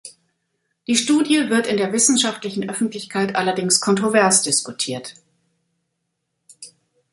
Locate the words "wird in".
1.51-1.77